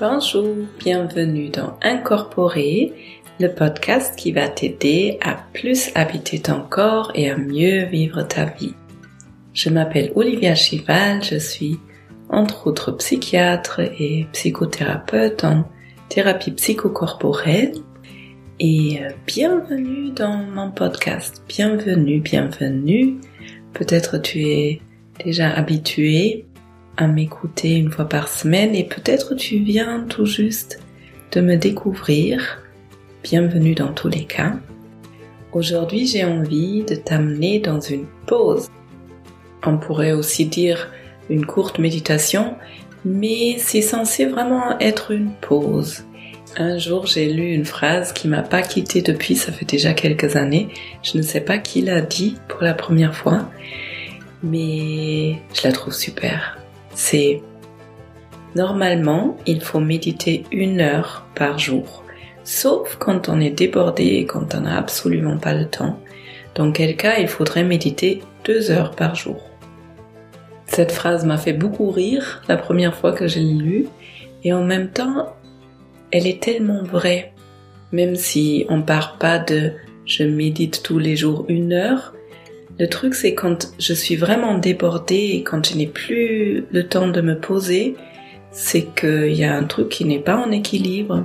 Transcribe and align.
Bonjour, 0.00 0.54
bienvenue 0.78 1.48
dans 1.48 1.76
Incorporer, 1.82 2.92
le 3.40 3.48
podcast 3.48 4.14
qui 4.16 4.30
va 4.30 4.48
t'aider 4.48 5.18
à 5.20 5.36
plus 5.52 5.90
habiter 5.96 6.38
ton 6.38 6.60
corps 6.60 7.10
et 7.16 7.28
à 7.28 7.36
mieux 7.36 7.84
vivre 7.86 8.22
ta 8.22 8.44
vie. 8.44 8.76
Je 9.54 9.70
m'appelle 9.70 10.12
Olivia 10.14 10.54
Chival, 10.54 11.24
je 11.24 11.34
suis 11.34 11.80
entre 12.28 12.68
autres 12.68 12.92
psychiatre 12.92 13.80
et 13.80 14.28
psychothérapeute 14.32 15.42
en 15.42 15.64
thérapie 16.08 16.52
psychocorporelle 16.52 17.72
et 18.60 19.00
euh, 19.02 19.10
bienvenue 19.26 20.12
dans 20.12 20.36
mon 20.36 20.70
podcast. 20.70 21.42
Bienvenue, 21.48 22.20
bienvenue. 22.20 23.16
Peut-être 23.72 24.18
tu 24.18 24.46
es 24.46 24.80
déjà 25.24 25.50
habitué 25.50 26.46
à 26.98 27.06
m'écouter 27.06 27.76
une 27.76 27.92
fois 27.92 28.06
par 28.06 28.28
semaine 28.28 28.74
et 28.74 28.82
peut-être 28.82 29.36
tu 29.36 29.58
viens 29.58 30.04
tout 30.08 30.26
juste 30.26 30.80
de 31.30 31.40
me 31.40 31.56
découvrir. 31.56 32.60
Bienvenue 33.22 33.76
dans 33.76 33.92
tous 33.92 34.08
les 34.08 34.24
cas. 34.24 34.54
Aujourd'hui, 35.52 36.08
j'ai 36.08 36.24
envie 36.24 36.82
de 36.82 36.96
t'amener 36.96 37.60
dans 37.60 37.80
une 37.80 38.06
pause. 38.26 38.68
On 39.64 39.78
pourrait 39.78 40.12
aussi 40.12 40.46
dire 40.46 40.90
une 41.30 41.46
courte 41.46 41.78
méditation, 41.78 42.56
mais 43.04 43.58
c'est 43.58 43.80
censé 43.80 44.26
vraiment 44.26 44.76
être 44.80 45.12
une 45.12 45.30
pause. 45.40 46.04
Un 46.56 46.78
jour, 46.78 47.06
j'ai 47.06 47.32
lu 47.32 47.52
une 47.52 47.64
phrase 47.64 48.12
qui 48.12 48.26
m'a 48.26 48.42
pas 48.42 48.62
quittée 48.62 49.02
depuis, 49.02 49.36
ça 49.36 49.52
fait 49.52 49.64
déjà 49.64 49.92
quelques 49.92 50.34
années. 50.34 50.68
Je 51.04 51.16
ne 51.16 51.22
sais 51.22 51.42
pas 51.42 51.58
qui 51.58 51.80
l'a 51.80 52.00
dit 52.00 52.34
pour 52.48 52.62
la 52.62 52.74
première 52.74 53.14
fois, 53.14 53.48
mais 54.42 55.36
je 55.54 55.62
la 55.62 55.70
trouve 55.70 55.94
super 55.94 56.57
c'est 56.98 57.42
normalement, 58.56 59.36
il 59.46 59.60
faut 59.60 59.78
méditer 59.78 60.42
une 60.50 60.80
heure 60.80 61.24
par 61.36 61.56
jour, 61.56 62.02
sauf 62.42 62.96
quand 62.96 63.28
on 63.28 63.40
est 63.40 63.50
débordé 63.50 64.02
et 64.02 64.26
quand 64.26 64.52
on 64.56 64.62
n'a 64.62 64.76
absolument 64.76 65.38
pas 65.38 65.54
le 65.54 65.66
temps. 65.66 65.96
Dans 66.56 66.72
quel 66.72 66.96
cas, 66.96 67.18
il 67.20 67.28
faudrait 67.28 67.62
méditer 67.62 68.20
deux 68.44 68.72
heures 68.72 68.96
par 68.96 69.14
jour. 69.14 69.40
Cette 70.66 70.90
phrase 70.90 71.24
m'a 71.24 71.38
fait 71.38 71.52
beaucoup 71.52 71.88
rire 71.92 72.42
la 72.48 72.56
première 72.56 72.96
fois 72.96 73.12
que 73.12 73.28
je 73.28 73.38
l'ai 73.38 73.54
lue, 73.54 73.86
et 74.42 74.52
en 74.52 74.64
même 74.64 74.90
temps, 74.90 75.36
elle 76.10 76.26
est 76.26 76.42
tellement 76.42 76.82
vraie. 76.82 77.32
Même 77.92 78.16
si 78.16 78.66
on 78.68 78.82
part 78.82 79.18
pas 79.18 79.38
de 79.38 79.70
je 80.04 80.24
médite 80.24 80.82
tous 80.82 80.98
les 80.98 81.14
jours 81.14 81.44
une 81.48 81.72
heure, 81.72 82.12
le 82.78 82.88
truc, 82.88 83.14
c'est 83.14 83.34
quand 83.34 83.72
je 83.78 83.92
suis 83.92 84.16
vraiment 84.16 84.56
débordée 84.56 85.32
et 85.34 85.42
quand 85.42 85.66
je 85.66 85.76
n'ai 85.76 85.86
plus 85.86 86.64
le 86.70 86.86
temps 86.86 87.08
de 87.08 87.20
me 87.20 87.38
poser, 87.38 87.96
c'est 88.52 88.86
qu'il 88.94 89.34
y 89.34 89.44
a 89.44 89.54
un 89.54 89.64
truc 89.64 89.88
qui 89.88 90.04
n'est 90.04 90.20
pas 90.20 90.36
en 90.36 90.50
équilibre. 90.52 91.24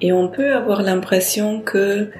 Et 0.00 0.12
on 0.12 0.28
peut 0.28 0.54
avoir 0.54 0.82
l'impression 0.82 1.60
que 1.60 2.10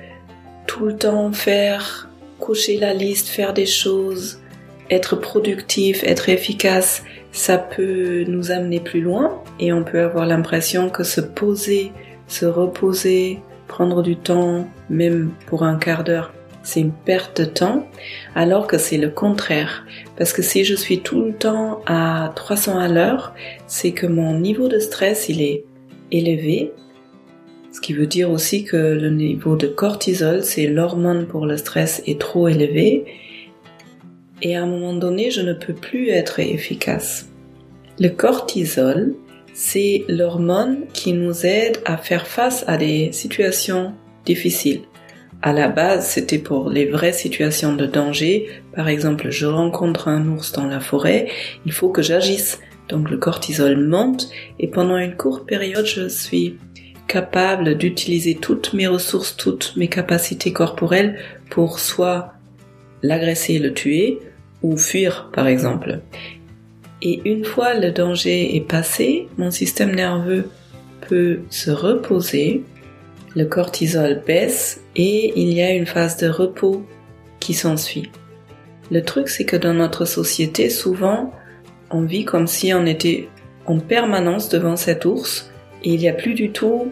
tout 0.67 0.87
le 0.87 0.97
temps 0.97 1.31
faire, 1.33 2.09
coucher 2.41 2.79
la 2.79 2.95
liste, 2.95 3.29
faire 3.29 3.53
des 3.53 3.67
choses, 3.67 4.41
être 4.91 5.17
productif, 5.17 6.03
être 6.05 6.29
efficace, 6.29 7.05
ça 7.33 7.59
peut 7.59 8.25
nous 8.27 8.51
amener 8.51 8.81
plus 8.81 9.01
loin 9.01 9.43
et 9.59 9.73
on 9.73 9.85
peut 9.85 10.01
avoir 10.01 10.27
l'impression 10.27 10.91
que 10.91 11.05
se 11.05 11.21
poser, 11.21 11.93
se 12.27 12.47
reposer, 12.47 13.41
prendre 13.69 14.03
du 14.03 14.17
temps, 14.17 14.69
même 14.91 15.31
pour 15.47 15.63
un 15.65 15.77
quart 15.77 16.05
d'heure, 16.05 16.33
c'est 16.65 16.81
une 16.81 16.93
perte 16.93 17.43
de 17.43 17.45
temps, 17.45 17.87
alors 18.35 18.67
que 18.67 18.79
c'est 18.79 18.97
le 18.97 19.11
contraire. 19.11 19.87
Parce 20.17 20.33
que 20.33 20.43
si 20.43 20.65
je 20.65 20.75
suis 20.75 21.01
tout 21.01 21.23
le 21.23 21.35
temps 21.35 21.83
à 21.87 22.33
300 22.35 22.79
à 22.79 22.89
l'heure, 22.89 23.35
c'est 23.67 23.93
que 23.93 24.07
mon 24.07 24.39
niveau 24.39 24.67
de 24.69 24.79
stress, 24.79 25.29
il 25.29 25.43
est 25.43 25.65
élevé. 26.11 26.73
Ce 27.71 27.81
qui 27.81 27.93
veut 27.93 28.07
dire 28.07 28.31
aussi 28.31 28.65
que 28.65 28.77
le 28.77 29.11
niveau 29.11 29.57
de 29.57 29.67
cortisol, 29.67 30.43
c'est 30.43 30.67
l'hormone 30.67 31.27
pour 31.27 31.45
le 31.45 31.59
stress, 31.59 32.03
est 32.07 32.19
trop 32.19 32.49
élevé. 32.49 33.05
Et 34.41 34.57
à 34.57 34.63
un 34.63 34.67
moment 34.67 34.95
donné, 34.95 35.31
je 35.31 35.43
ne 35.43 35.53
peux 35.53 35.75
plus 35.75 36.09
être 36.09 36.41
efficace. 36.41 37.29
Le 38.01 38.09
cortisol, 38.09 39.15
c'est 39.53 40.05
l'hormone 40.09 40.87
qui 40.95 41.13
nous 41.13 41.45
aide 41.45 41.79
à 41.85 41.99
faire 41.99 42.27
face 42.27 42.65
à 42.67 42.79
des 42.79 43.13
situations 43.13 43.93
difficiles 44.25 44.81
à 45.45 45.53
la 45.53 45.69
base, 45.69 46.07
c'était 46.07 46.39
pour 46.39 46.71
les 46.71 46.87
vraies 46.87 47.13
situations 47.13 47.75
de 47.77 47.85
danger. 47.85 48.49
Par 48.75 48.89
exemple, 48.89 49.29
je 49.29 49.45
rencontre 49.45 50.09
un 50.09 50.27
ours 50.27 50.53
dans 50.53 50.67
la 50.67 50.81
forêt, 50.81 51.29
il 51.67 51.73
faut 51.73 51.91
que 51.91 52.01
j'agisse. 52.01 52.61
Donc 52.89 53.11
le 53.11 53.19
cortisol 53.19 53.77
monte 53.77 54.31
et 54.59 54.69
pendant 54.69 54.97
une 54.97 55.17
courte 55.17 55.47
période, 55.47 55.85
je 55.85 56.09
suis 56.09 56.57
capable 57.09 57.77
d'utiliser 57.77 58.37
toutes 58.37 58.73
mes 58.73 58.87
ressources, 58.87 59.37
toutes 59.37 59.75
mes 59.77 59.89
capacités 59.89 60.55
corporelles 60.55 61.19
pour 61.51 61.79
soit 61.79 62.33
l'agresser, 63.03 63.59
le 63.59 63.75
tuer 63.75 64.21
ou 64.63 64.79
fuir 64.79 65.29
par 65.31 65.47
exemple. 65.47 66.01
Et 67.03 67.21
une 67.27 67.45
fois 67.45 67.75
le 67.75 67.91
danger 67.91 68.57
est 68.57 68.67
passé, 68.67 69.29
mon 69.37 69.51
système 69.51 69.95
nerveux 69.95 70.49
peut 71.07 71.41
se 71.51 71.71
reposer 71.71 72.65
le 73.35 73.45
cortisol 73.47 74.23
baisse 74.27 74.81
et 74.97 75.33
il 75.37 75.53
y 75.53 75.63
a 75.63 75.73
une 75.73 75.87
phase 75.87 76.17
de 76.19 76.29
repos 76.29 76.85
qui 77.41 77.55
s'ensuit. 77.55 78.11
Le 78.91 79.03
truc, 79.03 79.29
c'est 79.29 79.45
que 79.45 79.57
dans 79.57 79.75
notre 79.75 80.05
société, 80.05 80.71
souvent, 80.71 81.33
on 81.91 82.03
vit 82.03 82.25
comme 82.25 82.47
si 82.47 82.73
on 82.75 82.87
était 82.87 83.29
en 83.67 83.79
permanence 83.79 84.49
devant 84.49 84.77
cet 84.77 85.05
ours 85.05 85.51
et 85.83 85.95
il 85.95 86.01
n'y 86.01 86.09
a 86.09 86.13
plus 86.13 86.35
du 86.35 86.51
tout 86.51 86.89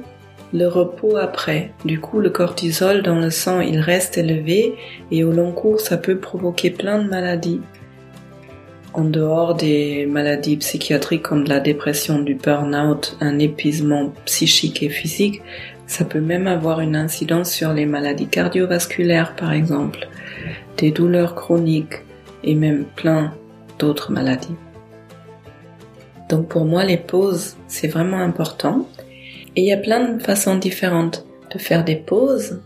le 0.53 0.66
repos 0.66 1.16
après. 1.16 1.72
Du 1.84 2.00
coup, 2.00 2.20
le 2.20 2.30
cortisol 2.30 3.03
dans 3.03 3.19
le 3.19 3.30
sang, 3.30 3.60
il 3.60 3.80
reste 3.80 4.19
élevé 4.19 4.74
et 5.10 5.24
au 5.24 5.32
long 5.32 5.53
cours, 5.53 5.80
ça 5.80 5.97
peut 5.97 6.19
provoquer 6.19 6.70
plein 6.70 7.03
de 7.03 7.09
maladies. 7.09 7.60
En 8.92 9.04
dehors 9.04 9.54
des 9.54 10.04
maladies 10.04 10.59
psychiatriques 10.59 11.22
comme 11.22 11.44
la 11.44 11.60
dépression, 11.60 12.19
du 12.19 12.34
burn-out, 12.34 13.16
un 13.20 13.38
épuisement 13.38 14.12
psychique 14.26 14.82
et 14.82 14.91
physique, 14.91 15.41
ça 15.92 16.06
peut 16.06 16.22
même 16.22 16.47
avoir 16.47 16.80
une 16.80 16.97
incidence 16.97 17.50
sur 17.50 17.75
les 17.75 17.84
maladies 17.84 18.26
cardiovasculaires, 18.26 19.36
par 19.36 19.53
exemple, 19.53 20.08
des 20.78 20.91
douleurs 20.91 21.34
chroniques 21.34 22.00
et 22.42 22.54
même 22.54 22.86
plein 22.97 23.34
d'autres 23.78 24.10
maladies. 24.10 24.56
Donc 26.30 26.48
pour 26.48 26.64
moi, 26.64 26.82
les 26.82 26.97
pauses, 26.97 27.58
c'est 27.69 27.88
vraiment 27.88 28.20
important. 28.20 28.88
Et 29.54 29.60
il 29.60 29.66
y 29.66 29.72
a 29.75 29.76
plein 29.76 30.14
de 30.14 30.22
façons 30.22 30.56
différentes 30.56 31.26
de 31.53 31.58
faire 31.58 31.84
des 31.84 31.97
pauses. 31.97 32.62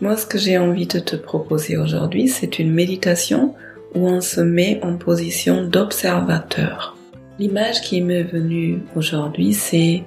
Moi, 0.00 0.16
ce 0.16 0.26
que 0.26 0.38
j'ai 0.38 0.56
envie 0.56 0.86
de 0.86 1.00
te 1.00 1.16
proposer 1.16 1.76
aujourd'hui, 1.76 2.28
c'est 2.28 2.60
une 2.60 2.72
méditation 2.72 3.56
où 3.96 4.06
on 4.06 4.20
se 4.20 4.40
met 4.40 4.78
en 4.84 4.96
position 4.96 5.64
d'observateur. 5.64 6.96
L'image 7.40 7.80
qui 7.80 8.02
m'est 8.02 8.22
venue 8.22 8.82
aujourd'hui, 8.94 9.52
c'est 9.52 10.04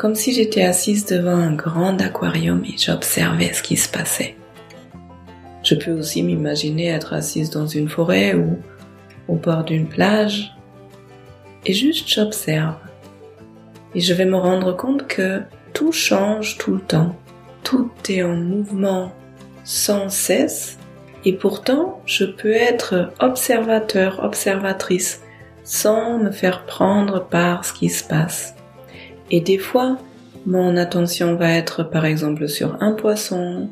comme 0.00 0.14
si 0.14 0.32
j'étais 0.32 0.64
assise 0.64 1.04
devant 1.04 1.36
un 1.36 1.52
grand 1.52 2.00
aquarium 2.00 2.64
et 2.64 2.78
j'observais 2.78 3.52
ce 3.52 3.62
qui 3.62 3.76
se 3.76 3.86
passait. 3.86 4.34
Je 5.62 5.74
peux 5.74 5.90
aussi 5.90 6.22
m'imaginer 6.22 6.86
être 6.86 7.12
assise 7.12 7.50
dans 7.50 7.66
une 7.66 7.90
forêt 7.90 8.32
ou 8.32 8.56
au 9.28 9.34
bord 9.34 9.62
d'une 9.62 9.86
plage 9.86 10.56
et 11.66 11.74
juste 11.74 12.08
j'observe. 12.08 12.76
Et 13.94 14.00
je 14.00 14.14
vais 14.14 14.24
me 14.24 14.38
rendre 14.38 14.74
compte 14.74 15.06
que 15.06 15.42
tout 15.74 15.92
change 15.92 16.56
tout 16.56 16.76
le 16.76 16.80
temps. 16.80 17.14
Tout 17.62 17.90
est 18.08 18.22
en 18.22 18.36
mouvement 18.36 19.12
sans 19.64 20.08
cesse 20.08 20.78
et 21.26 21.34
pourtant 21.34 22.00
je 22.06 22.24
peux 22.24 22.54
être 22.54 23.12
observateur, 23.20 24.24
observatrice 24.24 25.20
sans 25.62 26.16
me 26.16 26.30
faire 26.30 26.64
prendre 26.64 27.22
par 27.22 27.66
ce 27.66 27.74
qui 27.74 27.90
se 27.90 28.02
passe. 28.02 28.54
Et 29.30 29.40
des 29.40 29.58
fois, 29.58 29.98
mon 30.46 30.76
attention 30.76 31.36
va 31.36 31.50
être 31.50 31.84
par 31.84 32.04
exemple 32.04 32.48
sur 32.48 32.82
un 32.82 32.92
poisson 32.92 33.68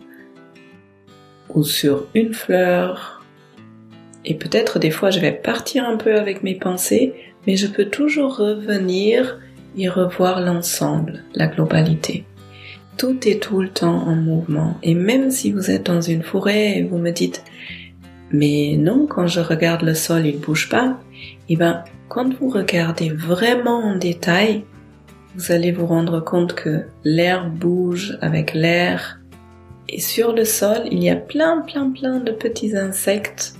ou 1.55 1.65
sur 1.65 2.07
une 2.15 2.35
fleur. 2.35 3.25
Et 4.25 4.35
peut-être 4.35 4.79
des 4.79 4.91
fois 4.91 5.11
je 5.11 5.21
vais 5.21 5.33
partir 5.33 5.85
un 5.85 5.97
peu 5.97 6.17
avec 6.17 6.43
mes 6.43 6.55
pensées, 6.55 7.15
mais 7.47 7.57
je 7.57 7.67
peux 7.67 7.87
toujours 7.87 8.37
revenir 8.37 9.39
et 9.77 9.89
revoir 9.89 10.41
l'ensemble, 10.41 11.25
la 11.35 11.47
globalité. 11.47 12.25
Tout 12.97 13.29
est 13.29 13.41
tout 13.41 13.63
le 13.63 13.69
temps 13.69 14.07
en 14.09 14.17
mouvement. 14.17 14.77
Et 14.83 14.95
même 14.95 15.31
si 15.31 15.53
vous 15.53 15.71
êtes 15.71 15.87
dans 15.87 16.01
une 16.01 16.23
forêt 16.23 16.79
et 16.79 16.83
vous 16.83 16.99
me 16.99 17.13
dites, 17.13 17.45
mais 18.31 18.77
non, 18.77 19.07
quand 19.07 19.29
je 19.29 19.41
regarde 19.41 19.83
le 19.83 19.95
sol, 19.95 20.27
il 20.27 20.39
bouge 20.39 20.69
pas, 20.69 20.99
et 21.49 21.55
eh 21.55 21.57
ben, 21.57 21.85
quand 22.09 22.35
vous 22.35 22.49
regardez 22.49 23.11
vraiment 23.11 23.79
en 23.79 23.97
détail, 23.97 24.65
vous 25.35 25.53
allez 25.53 25.73
vous 25.73 25.87
rendre 25.87 26.21
compte 26.21 26.55
que 26.55 26.85
l'air 27.05 27.49
bouge 27.51 28.19
avec 28.21 28.55
l'air 28.55 29.21
et 29.89 30.01
sur 30.01 30.33
le 30.33 30.45
sol, 30.45 30.83
il 30.91 31.03
y 31.03 31.09
a 31.09 31.17
plein, 31.17 31.63
plein, 31.63 31.91
plein 31.91 32.21
de 32.21 32.31
petits 32.31 32.77
insectes 32.77 33.55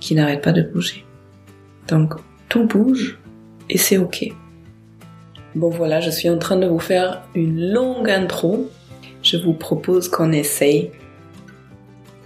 qui 0.00 0.14
n'arrêtent 0.14 0.42
pas 0.42 0.52
de 0.52 0.62
bouger. 0.62 1.04
Donc, 1.88 2.14
tout 2.48 2.64
bouge 2.64 3.18
et 3.68 3.76
c'est 3.76 3.98
ok. 3.98 4.32
Bon 5.54 5.68
voilà, 5.68 6.00
je 6.00 6.10
suis 6.10 6.30
en 6.30 6.38
train 6.38 6.56
de 6.56 6.66
vous 6.66 6.78
faire 6.78 7.22
une 7.34 7.72
longue 7.72 8.08
intro. 8.08 8.70
Je 9.22 9.36
vous 9.36 9.52
propose 9.52 10.08
qu'on 10.08 10.32
essaye. 10.32 10.90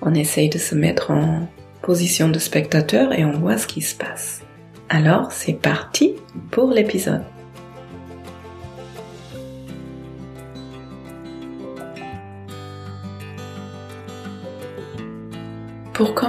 On 0.02 0.14
essaye 0.14 0.48
de 0.48 0.58
se 0.58 0.74
mettre 0.74 1.10
en 1.10 1.48
position 1.82 2.28
de 2.28 2.38
spectateur 2.38 3.12
et 3.12 3.24
on 3.24 3.32
voit 3.32 3.58
ce 3.58 3.66
qui 3.66 3.80
se 3.80 3.96
passe. 3.96 4.42
Alors, 4.88 5.32
c'est 5.32 5.54
parti 5.54 6.14
pour 6.50 6.70
l'épisode. 6.70 7.24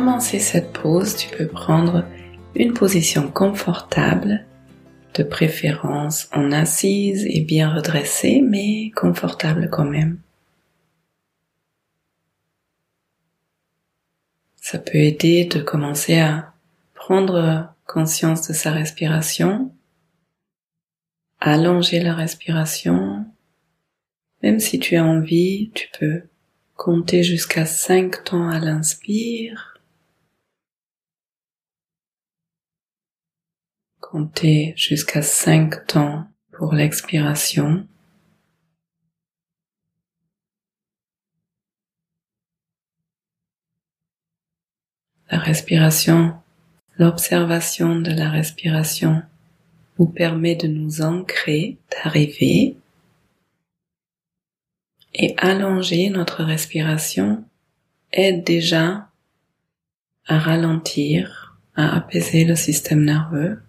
Commencer 0.04 0.40
cette 0.40 0.74
pause, 0.74 1.16
tu 1.16 1.30
peux 1.30 1.48
prendre 1.48 2.04
une 2.56 2.74
position 2.74 3.32
confortable, 3.32 4.46
de 5.14 5.24
préférence 5.24 6.28
en 6.34 6.52
assise 6.52 7.26
et 7.26 7.40
bien 7.40 7.74
redressée, 7.74 8.42
mais 8.42 8.92
confortable 8.98 9.70
quand 9.72 9.86
même. 9.86 10.20
Ça 14.60 14.78
peut 14.78 14.98
aider 14.98 15.46
de 15.46 15.62
commencer 15.62 16.20
à 16.20 16.54
prendre 16.96 17.74
conscience 17.88 18.46
de 18.50 18.54
sa 18.54 18.72
respiration, 18.72 19.74
allonger 21.40 22.02
la 22.02 22.14
respiration. 22.14 23.26
Même 24.42 24.60
si 24.60 24.80
tu 24.80 24.98
as 24.98 25.06
envie, 25.06 25.72
tu 25.74 25.88
peux 25.98 26.24
compter 26.76 27.24
jusqu'à 27.24 27.66
5 27.66 28.26
temps 28.26 28.50
à 28.50 28.60
l'inspire 28.60 29.73
Comptez 34.14 34.76
jusqu'à 34.78 35.24
5 35.24 35.88
temps 35.88 36.28
pour 36.52 36.76
l'expiration. 36.76 37.88
La 45.32 45.40
respiration, 45.40 46.36
l'observation 47.00 48.02
de 48.02 48.12
la 48.12 48.30
respiration 48.30 49.24
nous 49.98 50.06
permet 50.06 50.56
de 50.56 50.68
nous 50.68 51.02
ancrer, 51.02 51.80
d'arriver 51.90 52.78
et 55.16 55.34
allonger 55.38 56.12
notre 56.12 56.44
respiration 56.44 57.44
aide 58.12 58.44
déjà 58.44 59.10
à 60.28 60.38
ralentir, 60.38 61.58
à 61.74 61.96
apaiser 61.96 62.46
le 62.46 62.56
système 62.56 63.04
nerveux. 63.04 63.60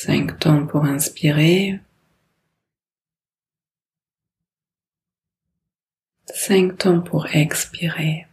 Cinq 0.00 0.38
temps 0.38 0.64
pour 0.64 0.84
inspirer. 0.84 1.80
Cinq 6.26 6.78
temps 6.78 7.00
pour 7.00 7.26
expirer. 7.34 8.28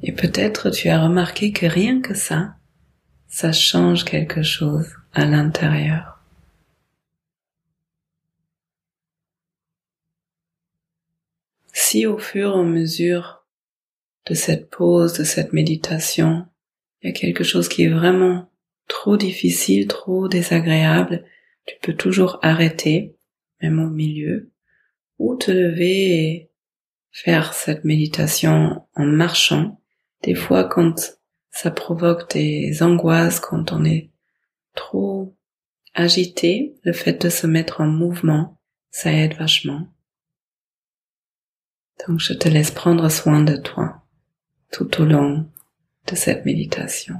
Et 0.00 0.12
peut-être 0.12 0.70
tu 0.70 0.88
as 0.88 1.02
remarqué 1.02 1.52
que 1.52 1.66
rien 1.66 2.00
que 2.00 2.14
ça, 2.14 2.56
ça 3.28 3.52
change 3.52 4.06
quelque 4.06 4.42
chose 4.42 4.90
à 5.12 5.26
l'intérieur. 5.26 6.15
Si 11.96 12.04
au 12.04 12.18
fur 12.18 12.54
et 12.54 12.60
à 12.60 12.62
mesure 12.62 13.46
de 14.28 14.34
cette 14.34 14.68
pause, 14.68 15.14
de 15.14 15.24
cette 15.24 15.54
méditation, 15.54 16.44
il 17.00 17.06
y 17.06 17.10
a 17.10 17.14
quelque 17.14 17.42
chose 17.42 17.70
qui 17.70 17.84
est 17.84 17.88
vraiment 17.88 18.50
trop 18.86 19.16
difficile, 19.16 19.86
trop 19.86 20.28
désagréable, 20.28 21.24
tu 21.64 21.74
peux 21.80 21.94
toujours 21.94 22.38
arrêter, 22.42 23.16
même 23.62 23.78
au 23.78 23.88
milieu, 23.88 24.52
ou 25.18 25.36
te 25.36 25.50
lever 25.50 26.24
et 26.24 26.50
faire 27.12 27.54
cette 27.54 27.84
méditation 27.84 28.82
en 28.94 29.06
marchant. 29.06 29.80
Des 30.22 30.34
fois, 30.34 30.64
quand 30.64 31.18
ça 31.48 31.70
provoque 31.70 32.30
des 32.30 32.82
angoisses, 32.82 33.40
quand 33.40 33.72
on 33.72 33.86
est 33.86 34.10
trop 34.74 35.34
agité, 35.94 36.74
le 36.82 36.92
fait 36.92 37.22
de 37.22 37.30
se 37.30 37.46
mettre 37.46 37.80
en 37.80 37.86
mouvement, 37.86 38.60
ça 38.90 39.10
aide 39.14 39.32
vachement. 39.38 39.88
Donc 42.04 42.20
je 42.20 42.34
te 42.34 42.48
laisse 42.48 42.70
prendre 42.70 43.08
soin 43.08 43.42
de 43.42 43.56
toi 43.56 44.02
tout 44.70 45.00
au 45.00 45.04
long 45.04 45.50
de 46.06 46.14
cette 46.14 46.44
méditation. 46.44 47.16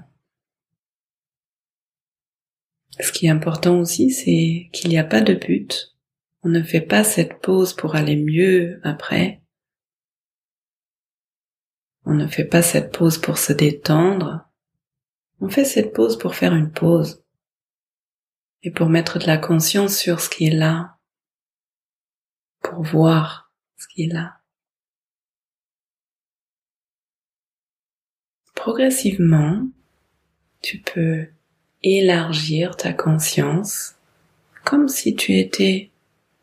Ce 3.00 3.12
qui 3.12 3.26
est 3.26 3.31
important 3.31 3.78
aussi, 3.78 4.11
c'est 4.11 4.69
qu'il 4.73 4.90
n'y 4.90 4.99
a 4.99 5.05
pas 5.05 5.20
de 5.20 5.34
but. 5.34 5.96
On 6.43 6.49
ne 6.49 6.62
fait 6.62 6.81
pas 6.81 7.05
cette 7.05 7.40
pause 7.40 7.75
pour 7.75 7.94
aller 7.94 8.17
mieux 8.17 8.81
après. 8.84 9.43
On 12.05 12.14
ne 12.14 12.26
fait 12.26 12.44
pas 12.44 12.62
cette 12.62 12.96
pause 12.96 13.19
pour 13.19 13.37
se 13.37 13.52
détendre. 13.52 14.49
On 15.40 15.49
fait 15.49 15.64
cette 15.64 15.93
pause 15.93 16.19
pour 16.19 16.34
faire 16.34 16.55
une 16.55 16.72
pause 16.72 17.25
et 18.62 18.70
pour 18.70 18.88
mettre 18.88 19.19
de 19.19 19.26
la 19.26 19.38
conscience 19.38 19.96
sur 19.96 20.20
ce 20.20 20.31
qui 20.31 20.46
est 20.46 20.55
là, 20.55 20.99
pour 22.62 22.82
voir 22.82 23.52
ce 23.76 23.87
qui 23.88 24.05
est 24.05 24.12
là. 24.12 24.40
Progressivement, 28.66 29.64
tu 30.60 30.78
peux 30.80 31.28
élargir 31.84 32.76
ta 32.76 32.92
conscience 32.92 33.94
comme 34.64 34.88
si 34.88 35.14
tu 35.14 35.38
étais 35.38 35.92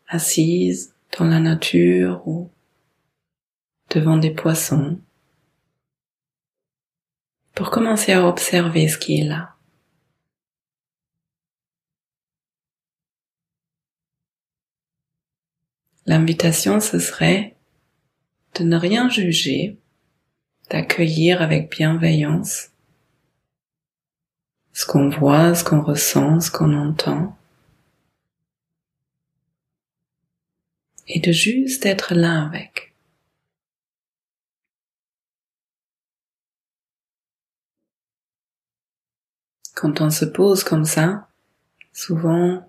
assise 0.08 0.94
dans 1.18 1.26
la 1.26 1.38
nature 1.38 2.26
ou 2.26 2.48
devant 3.90 4.16
des 4.16 4.30
poissons 4.30 4.98
pour 7.54 7.70
commencer 7.70 8.12
à 8.12 8.26
observer 8.26 8.88
ce 8.88 8.96
qui 8.96 9.20
est 9.20 9.24
là. 9.24 9.54
L'invitation, 16.06 16.80
ce 16.80 16.98
serait 16.98 17.54
de 18.54 18.64
ne 18.64 18.78
rien 18.78 19.10
juger 19.10 19.76
d'accueillir 20.70 21.42
avec 21.42 21.70
bienveillance 21.70 22.70
ce 24.74 24.86
qu'on 24.86 25.08
voit, 25.08 25.54
ce 25.54 25.64
qu'on 25.64 25.82
ressent, 25.82 26.40
ce 26.40 26.50
qu'on 26.50 26.74
entend. 26.74 27.36
Et 31.06 31.20
de 31.20 31.32
juste 31.32 31.86
être 31.86 32.14
là 32.14 32.44
avec. 32.44 32.92
Quand 39.74 40.00
on 40.00 40.10
se 40.10 40.24
pose 40.24 40.64
comme 40.64 40.84
ça, 40.84 41.28
souvent 41.92 42.66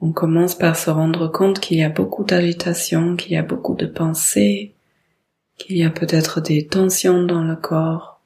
on 0.00 0.12
commence 0.12 0.54
par 0.54 0.76
se 0.76 0.90
rendre 0.90 1.28
compte 1.28 1.60
qu'il 1.60 1.78
y 1.78 1.82
a 1.82 1.90
beaucoup 1.90 2.24
d'agitation, 2.24 3.16
qu'il 3.16 3.32
y 3.32 3.36
a 3.36 3.42
beaucoup 3.42 3.74
de 3.74 3.86
pensées, 3.86 4.74
qu'il 5.60 5.76
y 5.76 5.84
a 5.84 5.90
peut-être 5.90 6.40
des 6.40 6.66
tensions 6.66 7.22
dans 7.22 7.44
le 7.44 7.56
corps, 7.56 8.20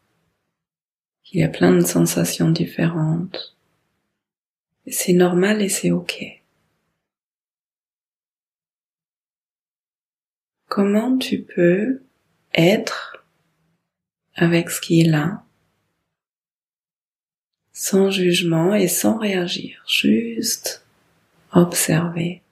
qu'il 1.22 1.40
y 1.40 1.44
a 1.44 1.48
plein 1.48 1.72
de 1.72 1.84
sensations 1.84 2.50
différentes. 2.50 3.56
c'est 4.86 5.14
normal 5.14 5.62
et 5.62 5.68
c'est 5.68 5.90
ok. 5.90 6.22
Comment 10.68 11.18
tu 11.18 11.42
peux 11.42 12.02
être 12.54 13.24
avec 14.34 14.70
ce 14.70 14.80
qui 14.80 15.00
est 15.00 15.08
là, 15.08 15.44
sans 17.72 18.10
jugement 18.10 18.74
et 18.74 18.88
sans 18.88 19.18
réagir, 19.18 19.84
juste 19.88 20.84
observer. 21.52 22.43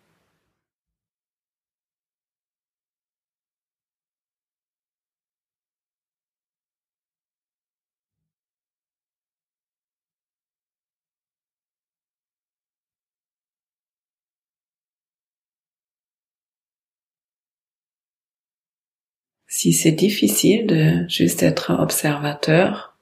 Si 19.62 19.72
c'est 19.72 19.92
difficile 19.92 20.66
de 20.66 21.08
juste 21.08 21.44
être 21.44 21.70
observateur, 21.70 22.96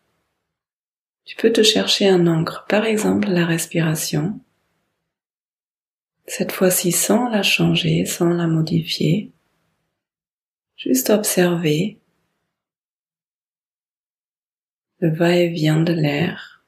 tu 1.24 1.34
peux 1.36 1.50
te 1.50 1.62
chercher 1.62 2.06
un 2.06 2.26
encre, 2.26 2.66
par 2.68 2.84
exemple 2.84 3.30
la 3.30 3.46
respiration, 3.46 4.38
Cette 6.26 6.52
fois-ci 6.52 6.92
sans 6.92 7.30
la 7.30 7.42
changer, 7.42 8.04
sans 8.04 8.28
la 8.28 8.46
modifier, 8.46 9.32
juste 10.76 11.08
observer 11.08 11.98
le 14.98 15.16
va-et-vient 15.16 15.82
de 15.82 15.94
l'air, 15.94 16.62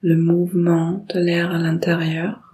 le 0.00 0.16
mouvement 0.16 1.06
de 1.14 1.20
l'air 1.20 1.52
à 1.52 1.58
l'intérieur. 1.58 2.49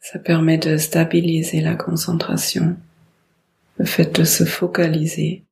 Ça 0.00 0.18
permet 0.18 0.58
de 0.58 0.76
stabiliser 0.76 1.60
la 1.60 1.76
concentration, 1.76 2.76
le 3.76 3.84
fait 3.84 4.14
de 4.18 4.24
se 4.24 4.44
focaliser 4.44 5.44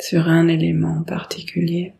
sur 0.00 0.28
un 0.28 0.48
élément 0.48 1.02
particulier. 1.04 1.94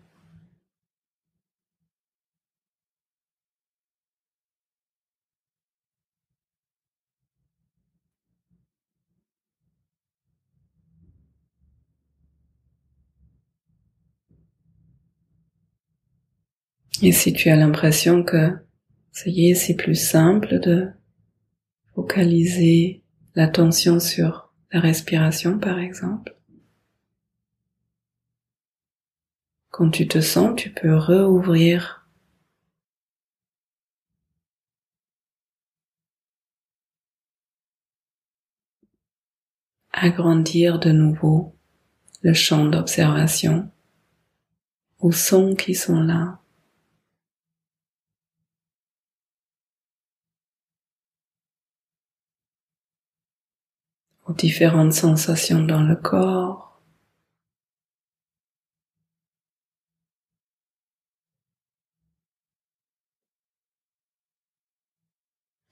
Et 17.02 17.12
si 17.12 17.32
tu 17.32 17.50
as 17.50 17.56
l'impression 17.56 18.24
que 18.24 18.65
ça 19.16 19.30
y 19.30 19.48
est, 19.48 19.54
c'est 19.54 19.76
plus 19.76 19.94
simple 19.94 20.60
de 20.60 20.90
focaliser 21.94 23.02
l'attention 23.34 23.98
sur 23.98 24.52
la 24.70 24.78
respiration, 24.78 25.58
par 25.58 25.78
exemple. 25.78 26.36
Quand 29.70 29.88
tu 29.88 30.06
te 30.06 30.20
sens, 30.20 30.54
tu 30.54 30.68
peux 30.70 30.94
rouvrir 30.94 32.06
agrandir 39.92 40.78
de 40.78 40.92
nouveau 40.92 41.56
le 42.20 42.34
champ 42.34 42.66
d'observation 42.66 43.70
aux 44.98 45.12
sons 45.12 45.54
qui 45.54 45.74
sont 45.74 46.02
là. 46.02 46.38
Aux 54.26 54.32
différentes 54.32 54.92
sensations 54.92 55.62
dans 55.62 55.82
le 55.82 55.96
corps. 55.96 56.80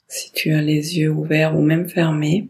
Si 0.09 0.33
tu 0.33 0.53
as 0.53 0.63
les 0.63 0.99
yeux 0.99 1.11
ouverts 1.11 1.59
ou 1.59 1.63
même 1.63 1.89
fermés, 1.89 2.49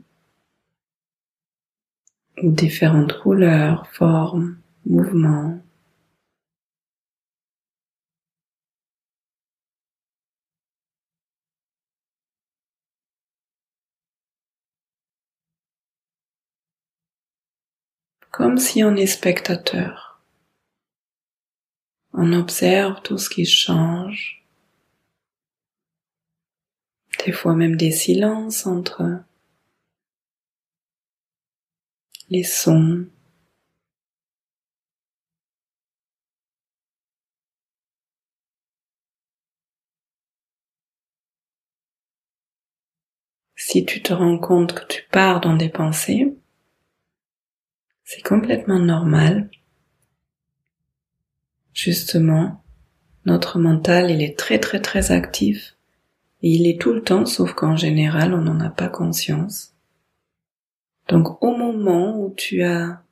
ou 2.43 2.53
différentes 2.53 3.19
couleurs, 3.21 3.87
formes, 3.93 4.59
mouvements. 4.85 5.63
Comme 18.37 18.59
si 18.59 18.83
on 18.83 18.97
est 18.97 19.07
spectateur. 19.07 20.21
On 22.12 22.33
observe 22.33 23.00
tout 23.03 23.17
ce 23.17 23.31
qui 23.31 23.47
change, 23.47 24.45
des 27.25 27.31
fois 27.31 27.55
même 27.55 27.76
des 27.76 27.93
silences 27.93 28.67
entre 28.67 29.23
les 32.29 32.43
sons. 32.43 33.09
Si 43.55 43.85
tu 43.85 44.03
te 44.03 44.12
rends 44.12 44.38
compte 44.38 44.75
que 44.75 44.87
tu 44.93 45.05
pars 45.12 45.41
dans 45.41 45.57
des 45.57 45.69
pensées, 45.69 46.37
c'est 48.05 48.23
complètement 48.23 48.79
normal. 48.79 49.51
Justement, 51.73 52.63
notre 53.27 53.59
mental, 53.59 54.11
il 54.11 54.23
est 54.23 54.39
très 54.39 54.59
très 54.59 54.81
très 54.81 55.11
actif 55.11 55.75
il 56.47 56.67
est 56.67 56.79
tout 56.79 56.93
le 56.93 57.03
temps, 57.03 57.25
sauf 57.25 57.55
qu'en 57.55 57.75
général, 57.75 58.35
on 58.35 58.43
n'en 58.43 58.61
a 58.61 58.69
pas 58.69 58.89
conscience. 58.89 59.75
Donc 61.09 61.43
au 61.43 61.57
moment 61.57 62.21
où 62.21 62.35
tu 62.37 62.63
as 62.63 63.03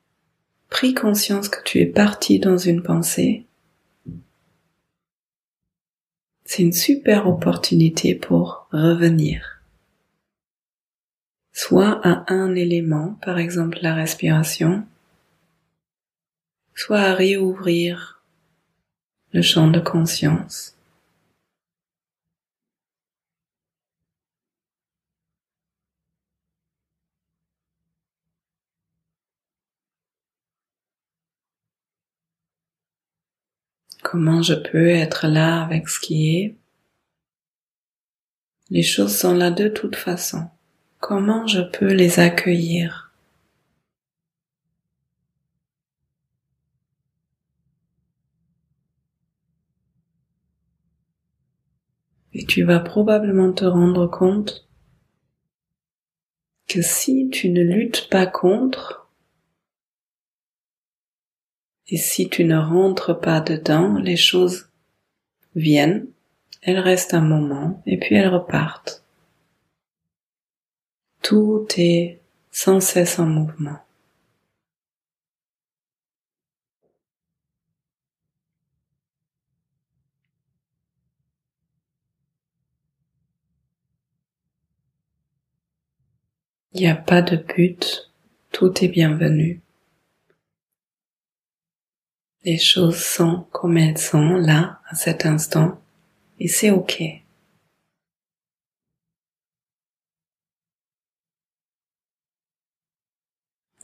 pris 0.68 0.92
conscience 0.92 1.48
que 1.48 1.62
tu 1.64 1.80
es 1.80 1.86
parti 1.86 2.38
dans 2.38 2.58
une 2.58 2.82
pensée, 2.82 3.46
c'est 6.44 6.62
une 6.62 6.74
super 6.74 7.26
opportunité 7.26 8.14
pour 8.14 8.68
revenir 8.70 9.61
soit 11.52 12.00
à 12.06 12.24
un 12.32 12.54
élément, 12.54 13.18
par 13.22 13.38
exemple 13.38 13.78
la 13.82 13.94
respiration, 13.94 14.86
soit 16.74 17.00
à 17.00 17.14
réouvrir 17.14 18.22
le 19.32 19.42
champ 19.42 19.70
de 19.70 19.80
conscience. 19.80 20.76
Comment 34.02 34.42
je 34.42 34.54
peux 34.54 34.88
être 34.88 35.26
là 35.26 35.62
avec 35.62 35.88
ce 35.88 36.00
qui 36.00 36.36
est? 36.36 36.56
Les 38.68 38.82
choses 38.82 39.16
sont 39.16 39.34
là 39.34 39.50
de 39.50 39.68
toute 39.68 39.96
façon. 39.96 40.50
Comment 41.02 41.48
je 41.48 41.62
peux 41.62 41.92
les 41.92 42.20
accueillir? 42.20 43.12
Et 52.32 52.46
tu 52.46 52.62
vas 52.62 52.78
probablement 52.78 53.52
te 53.52 53.64
rendre 53.64 54.06
compte 54.06 54.68
que 56.68 56.82
si 56.82 57.28
tu 57.30 57.48
ne 57.48 57.62
luttes 57.64 58.08
pas 58.08 58.26
contre, 58.26 59.10
et 61.88 61.96
si 61.96 62.28
tu 62.28 62.44
ne 62.44 62.56
rentres 62.56 63.20
pas 63.20 63.40
dedans, 63.40 63.98
les 63.98 64.16
choses 64.16 64.70
viennent, 65.56 66.06
elles 66.60 66.78
restent 66.78 67.14
un 67.14 67.22
moment, 67.22 67.82
et 67.86 67.98
puis 67.98 68.14
elles 68.14 68.32
repartent. 68.32 69.01
Tout 71.22 71.66
est 71.76 72.20
sans 72.50 72.80
cesse 72.80 73.18
en 73.18 73.26
mouvement. 73.26 73.78
Il 86.74 86.80
n'y 86.80 86.88
a 86.88 86.96
pas 86.96 87.22
de 87.22 87.36
but, 87.36 88.10
tout 88.50 88.82
est 88.82 88.88
bienvenu. 88.88 89.60
Les 92.44 92.58
choses 92.58 92.96
sont 92.96 93.46
comme 93.52 93.76
elles 93.76 93.98
sont 93.98 94.36
là, 94.36 94.80
à 94.88 94.96
cet 94.96 95.26
instant, 95.26 95.80
et 96.40 96.48
c'est 96.48 96.70
ok. 96.70 97.21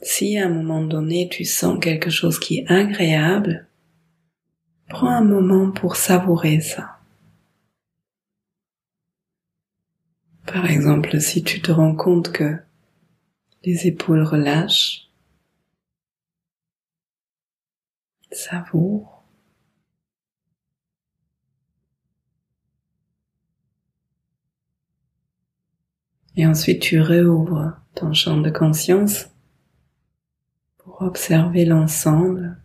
Si 0.01 0.37
à 0.37 0.45
un 0.45 0.49
moment 0.49 0.81
donné 0.81 1.27
tu 1.29 1.43
sens 1.43 1.77
quelque 1.79 2.09
chose 2.09 2.39
qui 2.39 2.59
est 2.59 2.71
agréable, 2.71 3.67
prends 4.87 5.09
un 5.09 5.23
moment 5.23 5.71
pour 5.71 5.97
savourer 5.97 6.61
ça. 6.61 6.99
Par 10.45 10.65
exemple, 10.65 11.19
si 11.19 11.43
tu 11.43 11.61
te 11.61 11.71
rends 11.71 11.95
compte 11.95 12.31
que 12.31 12.57
les 13.63 13.87
épaules 13.87 14.23
relâchent, 14.23 15.09
savoure. 18.31 19.23
Et 26.35 26.47
ensuite 26.47 26.81
tu 26.81 27.01
réouvres 27.01 27.73
ton 27.95 28.13
champ 28.13 28.37
de 28.37 28.49
conscience 28.49 29.29
observer 30.99 31.65
l'ensemble 31.65 32.61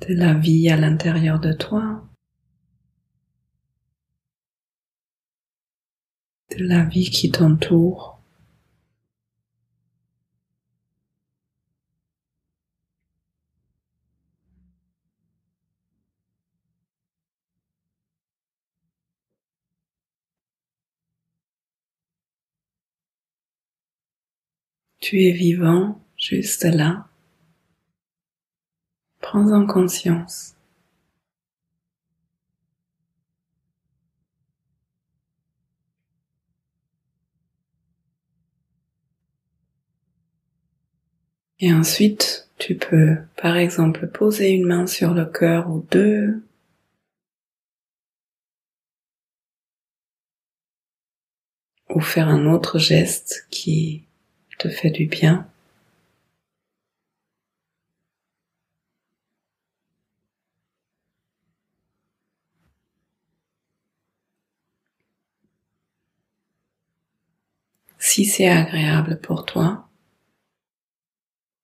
de 0.00 0.14
la 0.14 0.34
vie 0.34 0.68
à 0.68 0.76
l'intérieur 0.76 1.38
de 1.38 1.52
toi, 1.52 2.02
de 6.50 6.64
la 6.64 6.84
vie 6.84 7.10
qui 7.10 7.30
t'entoure. 7.30 8.20
Tu 25.00 25.24
es 25.24 25.32
vivant 25.32 26.02
juste 26.22 26.64
là. 26.64 27.08
Prends 29.20 29.50
en 29.52 29.66
conscience. 29.66 30.54
Et 41.58 41.72
ensuite, 41.72 42.48
tu 42.58 42.76
peux, 42.76 43.16
par 43.36 43.56
exemple, 43.56 44.06
poser 44.06 44.50
une 44.50 44.66
main 44.66 44.86
sur 44.86 45.14
le 45.14 45.26
cœur 45.26 45.70
ou 45.70 45.84
deux. 45.90 46.40
Ou 51.90 52.00
faire 52.00 52.28
un 52.28 52.46
autre 52.46 52.78
geste 52.78 53.46
qui 53.50 54.04
te 54.58 54.68
fait 54.68 54.90
du 54.90 55.06
bien. 55.06 55.51
Si 68.14 68.26
c'est 68.26 68.46
agréable 68.46 69.18
pour 69.22 69.46
toi, 69.46 69.88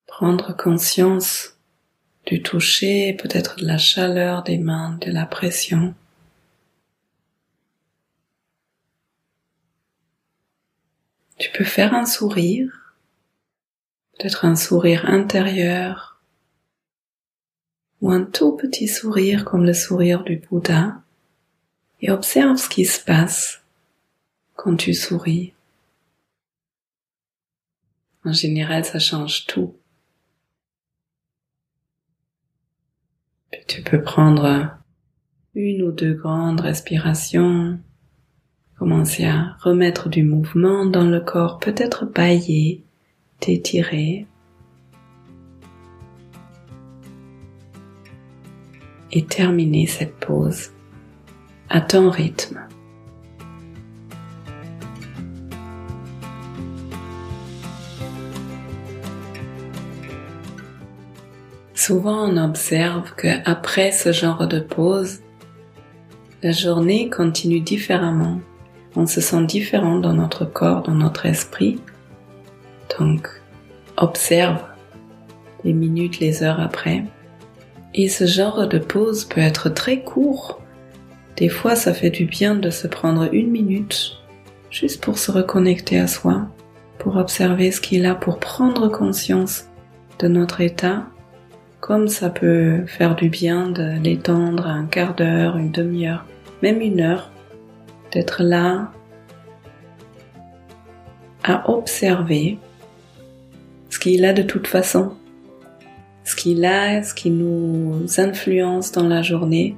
prendre 0.07 0.57
conscience 0.57 1.59
du 2.25 2.43
toucher, 2.43 3.13
peut-être 3.13 3.57
de 3.57 3.67
la 3.67 3.77
chaleur 3.77 4.45
des 4.45 4.57
mains, 4.57 4.97
de 5.03 5.11
la 5.11 5.27
pression. 5.27 5.95
Tu 11.37 11.51
peux 11.53 11.65
faire 11.65 11.93
un 11.93 12.07
sourire 12.07 12.95
peut-être 14.17 14.47
un 14.47 14.57
sourire 14.57 15.05
intérieur 15.05 16.19
ou 18.01 18.11
un 18.11 18.25
tout 18.25 18.53
petit 18.53 18.89
sourire 18.89 19.45
comme 19.45 19.67
le 19.67 19.75
sourire 19.75 20.25
du 20.25 20.37
Bouddha 20.37 21.03
et 22.01 22.11
observe 22.11 22.57
ce 22.57 22.71
qui 22.71 22.87
se 22.87 23.05
passe 23.05 23.61
quand 24.57 24.77
tu 24.77 24.95
souris. 24.95 25.53
En 28.29 28.33
général, 28.35 28.85
ça 28.85 28.99
change 28.99 29.47
tout. 29.47 29.75
Tu 33.67 33.81
peux 33.83 34.03
prendre 34.03 34.77
une 35.55 35.81
ou 35.81 35.93
deux 35.93 36.13
grandes 36.13 36.61
respirations, 36.61 37.81
commencer 38.77 39.25
à 39.25 39.57
remettre 39.61 40.11
du 40.11 40.25
mouvement 40.25 40.85
dans 40.85 41.07
le 41.07 41.21
corps, 41.21 41.59
peut-être 41.59 42.05
bailler 42.05 42.85
t'étirer 43.41 44.27
et 49.11 49.25
terminer 49.25 49.87
cette 49.87 50.17
pause 50.17 50.73
à 51.71 51.81
ton 51.81 52.11
rythme. 52.11 52.61
Souvent 61.89 62.29
on 62.29 62.37
observe 62.37 63.15
que 63.15 63.29
après 63.47 63.93
ce 63.93 64.13
genre 64.13 64.47
de 64.47 64.61
pause, 64.61 65.21
la 66.43 66.53
journée 66.53 67.09
continue 67.09 67.61
différemment. 67.61 68.43
On 68.95 69.07
se 69.07 69.23
sent 69.23 69.47
différent 69.47 69.99
dans 69.99 70.13
notre 70.13 70.45
corps, 70.45 70.83
dans 70.83 70.93
notre 70.93 71.25
esprit, 71.25 71.81
donc, 72.99 73.27
observe 73.97 74.63
les 75.65 75.73
minutes, 75.73 76.21
les 76.21 76.43
heures 76.43 76.61
après. 76.61 77.05
Et 77.95 78.11
ce 78.11 78.27
genre 78.27 78.69
de 78.69 78.79
pause 78.79 79.25
peut 79.25 79.41
être 79.41 79.71
très 79.71 80.03
court. 80.03 80.61
Des 81.39 81.49
fois, 81.49 81.75
ça 81.75 81.95
fait 81.95 82.11
du 82.11 82.27
bien 82.27 82.55
de 82.55 82.69
se 82.69 82.87
prendre 82.87 83.33
une 83.33 83.51
minute 83.51 84.13
juste 84.71 85.03
pour 85.03 85.17
se 85.17 85.31
reconnecter 85.31 85.99
à 85.99 86.07
soi, 86.07 86.49
pour 86.99 87.17
observer 87.17 87.73
ce 87.73 87.81
qu'il 87.81 88.05
a, 88.05 88.15
pour 88.15 88.41
prendre 88.41 88.89
conscience 88.89 89.65
de 90.19 90.29
notre 90.29 90.61
état, 90.61 91.07
comme 91.81 92.09
ça 92.09 92.31
peut 92.31 92.85
faire 92.87 93.15
du 93.15 93.29
bien 93.29 93.71
de 93.71 93.99
l'étendre 94.03 94.67
un 94.67 94.87
quart 94.87 95.15
d'heure, 95.15 95.57
une 95.57 95.71
demi-heure, 95.71 96.25
même 96.63 96.81
une 96.81 97.01
heure, 97.01 97.31
d'être 98.13 98.43
là 98.43 98.91
à 101.45 101.71
observer 101.71 102.59
ce 103.91 103.99
qu'il 103.99 104.25
a 104.25 104.33
de 104.33 104.43
toute 104.43 104.67
façon, 104.67 105.15
ce 106.25 106.37
qu'il 106.37 106.65
a, 106.65 107.03
ce 107.03 107.15
qui 107.15 107.31
nous 107.31 108.05
influence 108.19 108.93
dans 108.93 109.07
la 109.07 109.23
journée, 109.23 109.77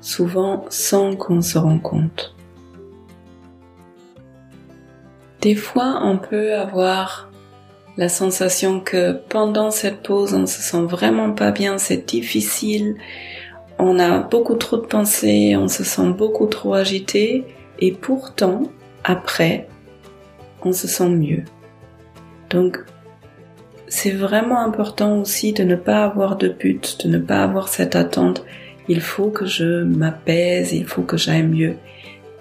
souvent 0.00 0.64
sans 0.68 1.16
qu'on 1.16 1.40
se 1.40 1.58
rende 1.58 1.82
compte. 1.82 2.34
Des 5.40 5.54
fois, 5.54 6.00
on 6.04 6.18
peut 6.18 6.54
avoir 6.54 7.27
la 7.98 8.08
sensation 8.08 8.78
que 8.78 9.12
pendant 9.28 9.72
cette 9.72 10.02
pause, 10.04 10.32
on 10.32 10.46
se 10.46 10.62
sent 10.62 10.82
vraiment 10.82 11.32
pas 11.32 11.50
bien, 11.50 11.78
c'est 11.78 12.08
difficile, 12.08 12.94
on 13.80 13.98
a 13.98 14.20
beaucoup 14.20 14.54
trop 14.54 14.76
de 14.76 14.86
pensées, 14.86 15.56
on 15.56 15.66
se 15.66 15.82
sent 15.82 16.12
beaucoup 16.16 16.46
trop 16.46 16.74
agité, 16.74 17.44
et 17.80 17.90
pourtant, 17.90 18.62
après, 19.02 19.68
on 20.62 20.72
se 20.72 20.86
sent 20.86 21.08
mieux. 21.08 21.42
Donc, 22.50 22.78
c'est 23.88 24.12
vraiment 24.12 24.60
important 24.60 25.20
aussi 25.20 25.52
de 25.52 25.64
ne 25.64 25.74
pas 25.74 26.04
avoir 26.04 26.36
de 26.36 26.48
but, 26.48 27.04
de 27.04 27.10
ne 27.10 27.18
pas 27.18 27.42
avoir 27.42 27.66
cette 27.66 27.96
attente. 27.96 28.44
Il 28.86 29.00
faut 29.00 29.30
que 29.30 29.44
je 29.44 29.82
m'apaise, 29.82 30.72
il 30.72 30.86
faut 30.86 31.02
que 31.02 31.16
j'aille 31.16 31.42
mieux. 31.42 31.74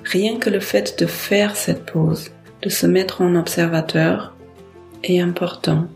Rien 0.04 0.38
que 0.38 0.52
le 0.52 0.60
fait 0.60 1.00
de 1.00 1.08
faire 1.08 1.56
cette 1.56 1.86
pause, 1.86 2.30
de 2.62 2.70
se 2.70 2.86
mettre 2.86 3.22
en 3.22 3.36
observateur, 3.36 4.37
est 5.04 5.20
important. 5.20 5.88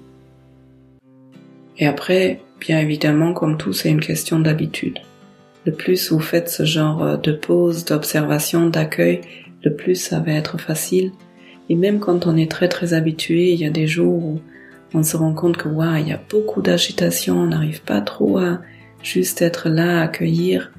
Et 1.78 1.88
après, 1.88 2.42
bien 2.60 2.80
évidemment, 2.80 3.34
comme 3.34 3.58
tout, 3.58 3.74
c'est 3.74 3.90
une 3.90 4.00
question 4.00 4.40
d'habitude. 4.40 5.00
Le 5.66 5.72
plus 5.72 6.12
vous 6.12 6.20
faites 6.20 6.50
ce 6.50 6.66
genre 6.66 7.18
de 7.18 7.32
pause, 7.32 7.86
d'observation, 7.86 8.70
d'accueil, 8.70 9.22
le 9.64 9.74
plus 9.74 9.96
ça 9.96 10.20
va 10.20 10.32
être 10.34 10.60
facile. 10.60 11.12
Et 11.70 11.76
même 11.76 12.00
quand 12.00 12.28
on 12.28 12.36
est 12.36 12.50
très 12.50 12.68
très 12.68 12.94
habitué, 12.94 13.52
il 13.54 13.60
y 13.60 13.66
a 13.66 13.70
des 13.70 13.88
jours 13.88 14.24
où 14.24 14.42
on 14.94 15.04
se 15.04 15.16
rend 15.16 15.34
compte 15.34 15.58
que 15.58 15.70
waouh, 15.70 15.98
il 15.98 16.10
y 16.10 16.14
a 16.14 16.22
beaucoup 16.30 16.62
d'agitation, 16.62 17.38
on 17.38 17.48
n'arrive 17.48 17.82
pas 17.82 18.02
trop 18.02 18.38
à 18.40 18.62
juste 19.04 19.42
être 19.42 19.70
là, 19.70 20.02
accueillir. 20.02 20.72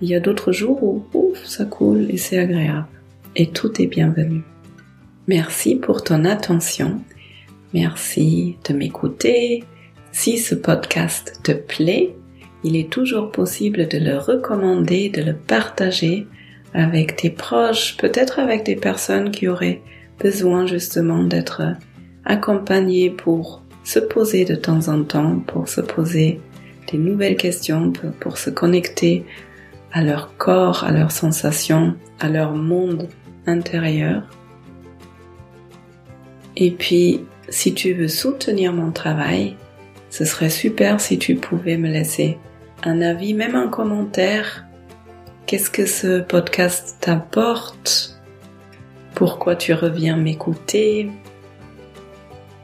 Il 0.00 0.08
y 0.08 0.14
a 0.14 0.20
d'autres 0.20 0.52
jours 0.52 0.82
où 0.82 1.04
ouf, 1.14 1.44
ça 1.44 1.64
coule 1.64 2.06
et 2.10 2.16
c'est 2.16 2.38
agréable. 2.38 2.88
Et 3.36 3.50
tout 3.50 3.80
est 3.80 3.86
bienvenu. 3.86 4.42
Merci 5.28 5.76
pour 5.76 6.02
ton 6.02 6.24
attention. 6.24 7.00
Merci 7.74 8.56
de 8.68 8.72
m'écouter. 8.72 9.64
Si 10.12 10.38
ce 10.38 10.54
podcast 10.54 11.40
te 11.42 11.50
plaît, 11.50 12.14
il 12.62 12.76
est 12.76 12.88
toujours 12.88 13.32
possible 13.32 13.88
de 13.88 13.98
le 13.98 14.16
recommander, 14.16 15.08
de 15.08 15.20
le 15.20 15.34
partager 15.34 16.28
avec 16.72 17.16
tes 17.16 17.30
proches, 17.30 17.96
peut-être 17.96 18.38
avec 18.38 18.64
des 18.64 18.76
personnes 18.76 19.32
qui 19.32 19.48
auraient 19.48 19.82
besoin 20.20 20.66
justement 20.66 21.24
d'être 21.24 21.62
accompagner 22.24 23.10
pour 23.10 23.60
se 23.82 23.98
poser 23.98 24.44
de 24.44 24.54
temps 24.54 24.86
en 24.86 25.02
temps, 25.02 25.40
pour 25.40 25.68
se 25.68 25.80
poser 25.80 26.40
des 26.92 26.98
nouvelles 26.98 27.36
questions, 27.36 27.92
pour, 28.20 28.38
se 28.38 28.50
connecter 28.50 29.24
à 29.92 30.04
leur 30.04 30.36
corps, 30.36 30.84
à 30.84 30.92
leurs 30.92 31.10
sensations, 31.10 31.96
à 32.20 32.28
leur 32.28 32.54
monde 32.54 33.08
intérieur. 33.46 34.22
Et 36.56 36.70
puis, 36.70 37.24
si 37.48 37.74
tu 37.74 37.92
veux 37.92 38.08
soutenir 38.08 38.72
mon 38.72 38.90
travail, 38.90 39.56
ce 40.10 40.24
serait 40.24 40.50
super 40.50 41.00
si 41.00 41.18
tu 41.18 41.34
pouvais 41.34 41.76
me 41.76 41.88
laisser 41.88 42.38
un 42.82 43.00
avis, 43.00 43.34
même 43.34 43.54
un 43.54 43.68
commentaire. 43.68 44.64
Qu'est-ce 45.46 45.70
que 45.70 45.86
ce 45.86 46.20
podcast 46.20 46.96
t'apporte? 47.00 48.18
Pourquoi 49.14 49.56
tu 49.56 49.72
reviens 49.72 50.16
m'écouter? 50.16 51.10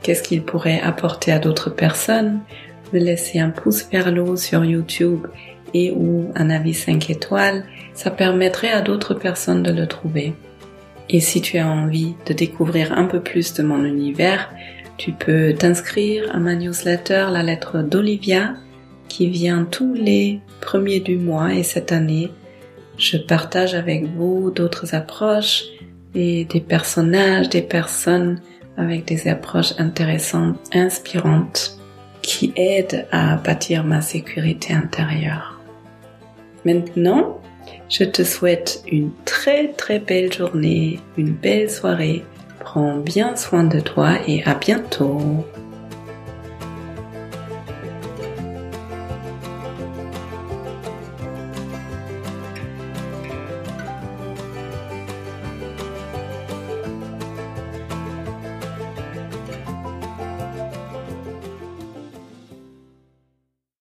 Qu'est-ce 0.03 0.23
qu'il 0.23 0.43
pourrait 0.43 0.81
apporter 0.81 1.33
à 1.33 1.39
d'autres 1.39 1.71
personnes, 1.71 2.41
me 2.93 2.99
laisser 2.99 3.39
un 3.39 3.51
pouce 3.51 3.87
vers 3.91 4.11
le 4.11 4.23
haut 4.23 4.37
sur 4.37 4.65
YouTube 4.65 5.27
et 5.75 5.93
ou 5.93 6.33
un 6.35 6.51
avis 6.51 6.75
5 6.75 7.11
étoiles, 7.11 7.65
ça 7.95 8.11
permettrait 8.11 8.71
à 8.71 8.81
d'autres 8.81 9.15
personnes 9.15 9.63
de 9.63 9.73
le 9.73 9.87
trouver. 9.87 10.35
Et 11.13 11.19
si 11.19 11.41
tu 11.41 11.59
as 11.59 11.67
envie 11.67 12.15
de 12.27 12.33
découvrir 12.33 12.97
un 12.97 13.05
peu 13.05 13.21
plus 13.21 13.53
de 13.55 13.65
mon 13.65 13.85
univers, 13.85 14.49
tu 14.97 15.11
peux 15.11 15.53
t'inscrire 15.55 16.33
à 16.33 16.39
ma 16.39 16.55
newsletter 16.55 17.27
La 17.33 17.43
lettre 17.43 17.83
d'Olivia 17.83 18.55
qui 19.09 19.29
vient 19.29 19.65
tous 19.65 19.93
les 19.93 20.41
premiers 20.61 21.01
du 21.01 21.19
mois 21.19 21.53
et 21.53 21.65
cette 21.65 21.91
année, 21.91 22.31
je 22.97 23.17
partage 23.17 23.75
avec 23.75 24.05
vous 24.05 24.53
d'autres 24.53 24.95
approches 24.95 25.65
et 26.15 26.45
des 26.45 26.61
personnages, 26.61 27.49
des 27.49 27.63
personnes 27.63 28.41
avec 28.77 29.05
des 29.05 29.27
approches 29.27 29.75
intéressantes, 29.79 30.61
inspirantes, 30.73 31.77
qui 32.23 32.53
aident 32.55 33.07
à 33.11 33.35
bâtir 33.35 33.83
ma 33.83 34.01
sécurité 34.01 34.75
intérieure. 34.75 35.61
Maintenant, 36.65 37.40
je 37.89 38.05
te 38.05 38.23
souhaite 38.23 38.83
une 38.91 39.11
très 39.25 39.69
très 39.73 39.99
belle 39.99 40.33
journée, 40.33 41.01
une 41.17 41.33
belle 41.33 41.71
soirée. 41.71 42.25
Prends 42.61 42.97
bien 42.99 43.37
soin 43.37 43.65
de 43.65 43.81
toi 43.81 44.19
et 44.29 44.45
à 44.45 44.55
bientôt. 44.55 45.45